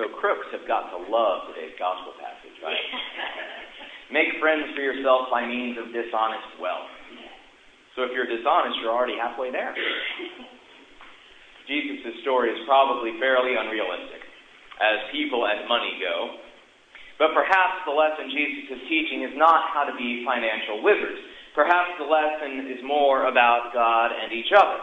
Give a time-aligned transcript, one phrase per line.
[0.00, 2.80] So crooks have got to love today's gospel passage, right?
[4.16, 6.88] Make friends for yourself by means of dishonest wealth.
[7.92, 9.76] So if you're dishonest, you're already halfway there.
[11.68, 14.24] Jesus' story is probably fairly unrealistic,
[14.80, 16.48] as people and money go.
[17.20, 21.20] But perhaps the lesson Jesus is teaching is not how to be financial wizards.
[21.52, 24.80] Perhaps the lesson is more about God and each other.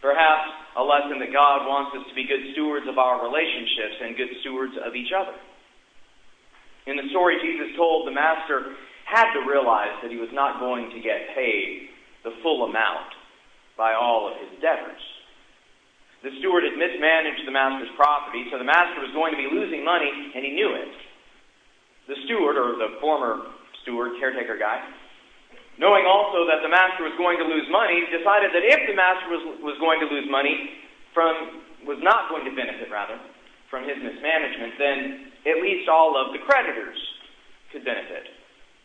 [0.00, 4.14] Perhaps a lesson that God wants us to be good stewards of our relationships and
[4.14, 5.34] good stewards of each other.
[6.86, 10.90] In the story Jesus told, the master had to realize that he was not going
[10.94, 11.90] to get paid
[12.22, 13.10] the full amount
[13.74, 15.02] by all of his debtors.
[16.22, 19.82] The steward had mismanaged the master's property, so the master was going to be losing
[19.82, 20.92] money, and he knew it.
[22.12, 24.84] The steward, or the former steward, caretaker guy,
[25.80, 29.32] knowing also that the master was going to lose money, decided that if the master
[29.32, 30.76] was, was going to lose money
[31.16, 33.16] from, was not going to benefit, rather,
[33.72, 37.00] from his mismanagement, then at least all of the creditors
[37.72, 38.28] could benefit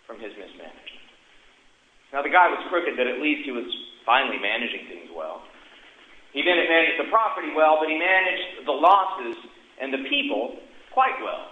[0.07, 1.03] from his mismanagement.
[2.15, 3.67] Now, the guy was crooked, but at least he was
[4.07, 5.43] finally managing things well.
[6.31, 9.35] He didn't manage the property well, but he managed the losses
[9.83, 10.63] and the people
[10.95, 11.51] quite well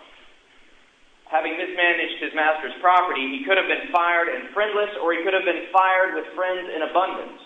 [1.33, 5.33] having mismanaged his master's property, he could have been fired and friendless, or he could
[5.33, 7.41] have been fired with friends in abundance.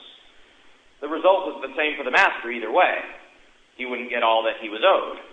[0.99, 2.99] The result was the same for the master either way.
[3.79, 5.23] He wouldn't get all that he was owed.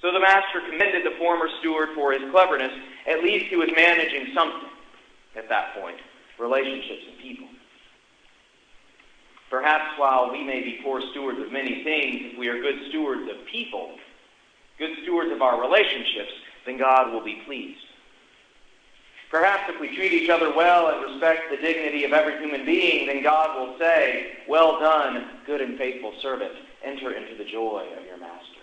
[0.00, 2.72] So the master commended the former steward for his cleverness.
[3.06, 4.72] At least he was managing something
[5.36, 6.00] at that point
[6.38, 7.46] relationships and people.
[9.50, 13.30] Perhaps while we may be poor stewards of many things, if we are good stewards
[13.30, 13.94] of people,
[14.78, 16.32] good stewards of our relationships,
[16.66, 17.80] then God will be pleased.
[19.30, 23.06] Perhaps if we treat each other well and respect the dignity of every human being,
[23.06, 26.52] then God will say, Well done, good and faithful servant.
[26.84, 28.60] Enter into the joy of your master.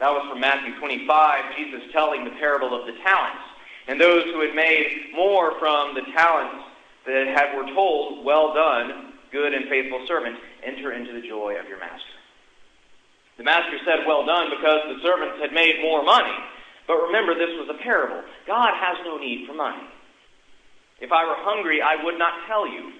[0.00, 3.42] That was from Matthew 25, Jesus telling the parable of the talents.
[3.86, 6.64] And those who had made more from the talents
[7.06, 11.68] that had were told, Well done, good and faithful servant, enter into the joy of
[11.68, 12.19] your master.
[13.40, 16.36] The master said, Well done, because the servants had made more money.
[16.84, 18.20] But remember, this was a parable.
[18.44, 19.80] God has no need for money.
[21.00, 22.92] If I were hungry, I would not tell you,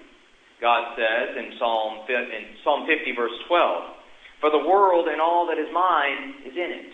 [0.57, 4.41] God says in Psalm, in Psalm 50, verse 12.
[4.41, 6.93] For the world and all that is mine is in it.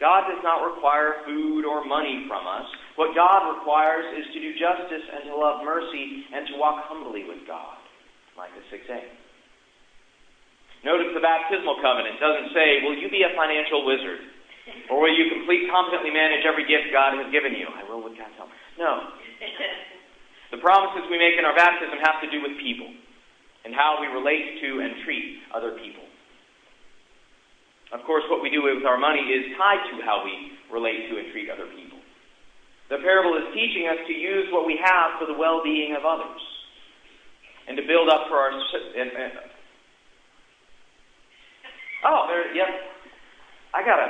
[0.00, 2.64] God does not require food or money from us.
[2.96, 7.28] What God requires is to do justice and to love mercy and to walk humbly
[7.28, 7.76] with God,
[8.40, 9.25] Micah 6a.
[10.84, 14.20] Notice the baptismal covenant doesn't say, Will you be a financial wizard?
[14.90, 17.70] Or will you complete, competently manage every gift God has given you?
[17.70, 18.50] I will with God's help.
[18.78, 19.14] No.
[20.50, 22.86] The promises we make in our baptism have to do with people
[23.66, 26.06] and how we relate to and treat other people.
[27.90, 31.18] Of course, what we do with our money is tied to how we relate to
[31.18, 31.98] and treat other people.
[32.90, 36.06] The parable is teaching us to use what we have for the well being of
[36.06, 36.38] others
[37.66, 38.54] and to build up for our,
[42.06, 42.54] Oh, there.
[42.54, 42.70] Yep.
[43.74, 44.08] I got a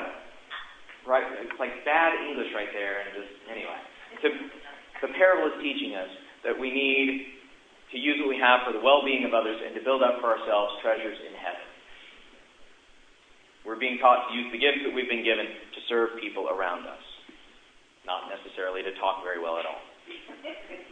[1.08, 1.24] right.
[1.40, 3.80] It's like bad English right there, and just anyway.
[4.20, 4.28] To,
[5.00, 6.08] the parable is teaching us
[6.44, 7.36] that we need
[7.92, 10.36] to use what we have for the well-being of others and to build up for
[10.36, 11.66] ourselves treasures in heaven.
[13.64, 16.86] We're being taught to use the gifts that we've been given to serve people around
[16.86, 17.02] us,
[18.06, 19.82] not necessarily to talk very well at all.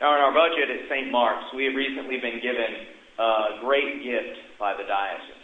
[0.00, 1.12] Now, in our budget at St.
[1.12, 2.88] Mark's, we have recently been given
[3.20, 5.39] a great gift by the diocese.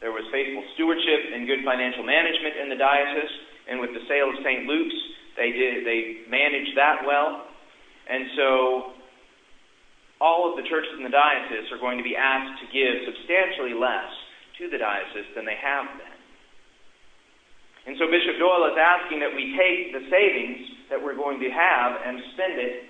[0.00, 3.34] There was faithful stewardship and good financial management in the diocese,
[3.66, 4.64] and with the sale of St.
[4.64, 5.00] Luke's,
[5.34, 7.46] they did they managed that well.
[8.08, 8.48] And so
[10.20, 13.74] all of the churches in the diocese are going to be asked to give substantially
[13.74, 14.10] less
[14.58, 16.18] to the diocese than they have been.
[17.86, 21.50] And so Bishop Doyle is asking that we take the savings that we're going to
[21.50, 22.84] have and spend it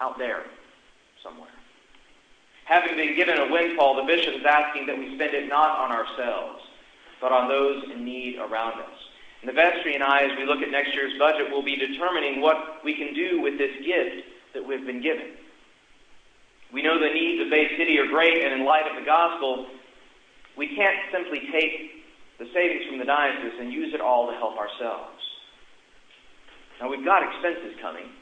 [0.00, 0.44] out there
[1.24, 1.57] somewhere.
[2.68, 5.90] Having been given a windfall, the bishop is asking that we spend it not on
[5.90, 6.60] ourselves,
[7.18, 8.92] but on those in need around us.
[9.40, 12.42] And the vestry and I, as we look at next year's budget, will be determining
[12.42, 15.32] what we can do with this gift that we've been given.
[16.70, 19.66] We know the needs of Bay City are great, and in light of the gospel,
[20.54, 22.04] we can't simply take
[22.38, 25.24] the savings from the diocese and use it all to help ourselves.
[26.82, 28.12] Now, we've got expenses coming.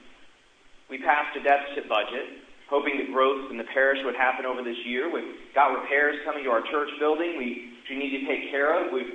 [0.88, 4.78] We passed a deficit budget hoping that growth in the parish would happen over this
[4.84, 5.10] year.
[5.10, 8.92] We've got repairs coming to our church building we, we need to take care of.
[8.92, 9.14] We've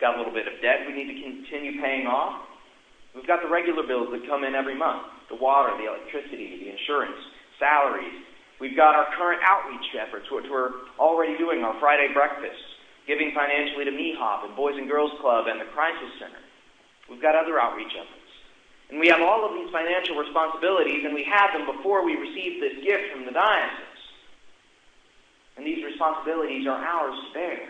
[0.00, 2.44] got a little bit of debt we need to continue paying off.
[3.14, 6.70] We've got the regular bills that come in every month the water, the electricity, the
[6.70, 7.18] insurance,
[7.58, 8.14] salaries,
[8.56, 12.64] We've got our current outreach efforts, which we're already doing, our Friday breakfasts,
[13.04, 16.40] giving financially to MEHOP and Boys and Girls Club and the Crisis Center.
[17.12, 18.25] We've got other outreach efforts.
[18.90, 22.62] And we have all of these financial responsibilities, and we had them before we received
[22.62, 24.02] this gift from the diocese.
[25.56, 27.68] And these responsibilities are ours to bear.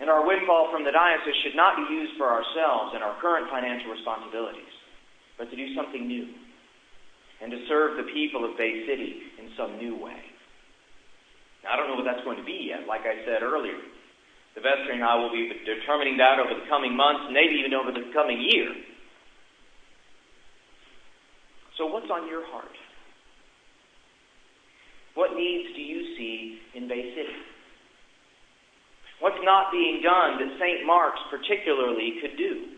[0.00, 3.50] And our windfall from the diocese should not be used for ourselves and our current
[3.50, 4.72] financial responsibilities,
[5.36, 6.26] but to do something new
[7.40, 10.20] and to serve the people of Bay City in some new way.
[11.62, 13.76] Now, I don't know what that's going to be yet, like I said earlier.
[14.56, 17.92] The vestry and I will be determining that over the coming months, maybe even over
[17.92, 18.72] the coming year.
[21.80, 22.76] So, what's on your heart?
[25.16, 27.40] What needs do you see in Bay City?
[29.24, 30.84] What's not being done that St.
[30.84, 32.76] Mark's particularly could do?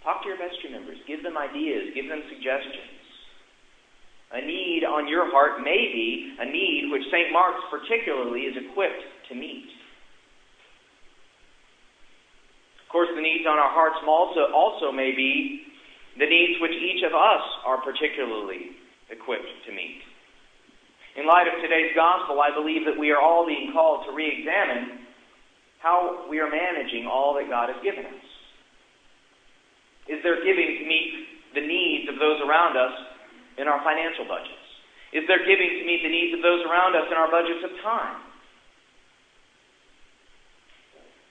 [0.00, 0.96] Talk to your vestry members.
[1.04, 1.92] Give them ideas.
[1.92, 3.04] Give them suggestions.
[4.32, 7.28] A need on your heart may be a need which St.
[7.36, 9.68] Mark's particularly is equipped to meet.
[12.80, 15.67] Of course, the needs on our hearts also, also may be
[16.18, 18.74] the needs which each of us are particularly
[19.10, 20.02] equipped to meet.
[21.14, 24.26] In light of today's gospel, I believe that we are all being called to re
[24.26, 25.06] examine
[25.78, 28.26] how we are managing all that God has given us.
[30.10, 32.94] Is there giving to meet the needs of those around us
[33.58, 34.66] in our financial budgets?
[35.14, 37.72] Is there giving to meet the needs of those around us in our budgets of
[37.82, 38.18] time?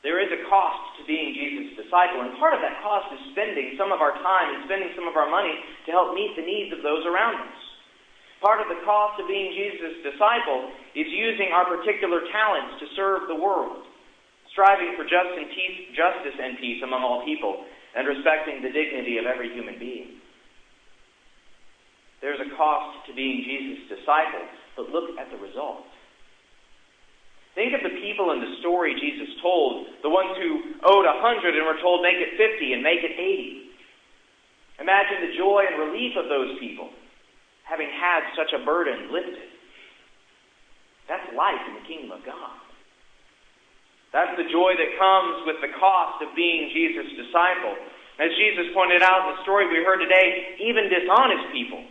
[0.02, 0.87] There is a cost
[1.88, 5.08] disciple, and part of that cost is spending some of our time and spending some
[5.08, 5.56] of our money
[5.88, 7.60] to help meet the needs of those around us.
[8.44, 13.32] Part of the cost of being Jesus' disciple is using our particular talents to serve
[13.32, 13.88] the world,
[14.52, 17.64] striving for justice and peace among all people,
[17.96, 20.20] and respecting the dignity of every human being.
[22.22, 24.46] There's a cost to being Jesus' disciple,
[24.76, 25.88] but look at the result.
[27.58, 31.58] Think of the people in the story Jesus told, the ones who owed a hundred
[31.58, 33.74] and were told, make it fifty and make it eighty.
[34.78, 36.94] Imagine the joy and relief of those people,
[37.66, 39.50] having had such a burden lifted.
[41.10, 42.62] That's life in the kingdom of God.
[44.14, 47.74] That's the joy that comes with the cost of being Jesus' disciple.
[48.22, 51.82] As Jesus pointed out in the story we heard today, even dishonest people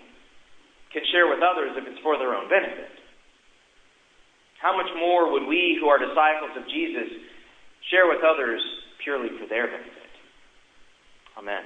[0.94, 3.02] can share with others if it's for their own benefit.
[4.60, 7.08] How much more would we who are disciples of Jesus
[7.90, 8.60] share with others
[9.02, 10.12] purely for their benefit?
[11.38, 11.64] Amen.